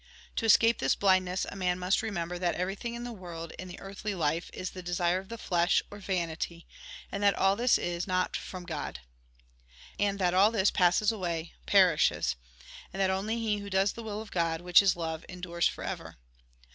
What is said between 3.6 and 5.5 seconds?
the earthly life, is the desire of the